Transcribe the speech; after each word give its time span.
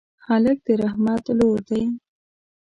هلک 0.27 0.57
د 0.65 0.67
رحمت 0.83 1.23
لور 1.39 1.57
دی. 1.69 1.83